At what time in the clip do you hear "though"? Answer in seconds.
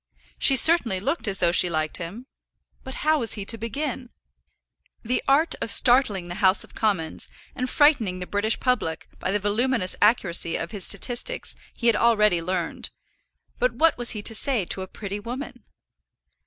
1.37-1.51